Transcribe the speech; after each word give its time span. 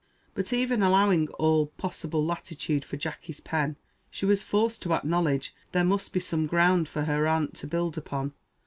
But 0.33 0.51
even 0.51 0.81
allowing 0.81 1.27
all 1.27 1.67
possible 1.67 2.25
latitude 2.25 2.83
for 2.83 2.97
Jacky's 2.97 3.39
pen, 3.39 3.75
she 4.09 4.25
was 4.25 4.41
forced 4.41 4.81
to 4.81 4.93
acknowledge 4.95 5.53
there 5.73 5.83
must 5.85 6.11
be 6.11 6.19
some 6.19 6.47
ground 6.47 6.87
for 6.87 7.03
her 7.03 7.27
aunt 7.27 7.53
to 7.57 7.67
build 7.67 7.99
upon. 7.99 8.33